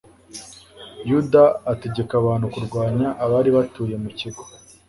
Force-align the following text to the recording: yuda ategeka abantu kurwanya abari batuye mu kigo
yuda 1.09 1.43
ategeka 1.73 2.13
abantu 2.21 2.45
kurwanya 2.53 3.07
abari 3.23 3.49
batuye 3.57 3.95
mu 4.03 4.09
kigo 4.19 4.43